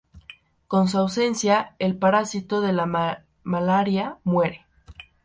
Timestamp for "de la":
2.61-2.87